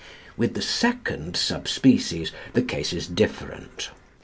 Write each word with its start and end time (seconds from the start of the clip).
With 0.35 0.55
the 0.55 0.63
second 0.63 1.37
sub 1.37 1.67
species 1.67 2.31
the 2.53 2.63
case 2.63 2.91
is 2.91 3.05
different. 3.05 3.91